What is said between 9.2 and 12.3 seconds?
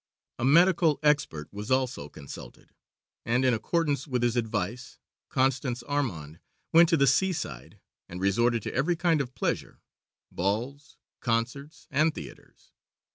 of pleasure balls, concerts, and